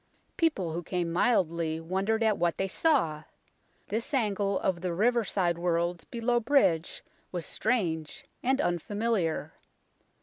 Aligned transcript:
People 0.35 0.73
who 0.73 0.81
came 0.81 1.11
mildly 1.13 1.79
wondered 1.79 2.23
at 2.23 2.39
what 2.39 2.55
they 2.57 2.67
saw. 2.67 3.25
This 3.89 4.15
angle 4.15 4.59
of 4.61 4.81
the 4.81 4.95
riverside 4.95 5.59
world 5.59 6.05
below 6.09 6.39
bridge 6.39 7.03
was 7.31 7.45
strange 7.45 8.25
and 8.41 8.59
unfamiliar. 8.59 9.53